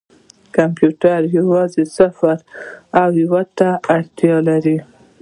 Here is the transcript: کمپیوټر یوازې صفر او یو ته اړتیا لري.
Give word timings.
کمپیوټر 0.55 1.19
یوازې 1.37 1.83
صفر 1.97 2.37
او 3.01 3.09
یو 3.23 3.33
ته 3.57 3.69
اړتیا 3.95 4.35
لري. 4.47 4.77